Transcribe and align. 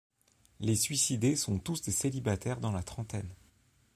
Les 0.59 0.75
suicidés 0.75 1.35
sont 1.35 1.59
tous 1.59 1.83
des 1.83 1.91
célibataires 1.91 2.59
dans 2.59 2.71
la 2.71 2.81
trentaine. 2.81 3.29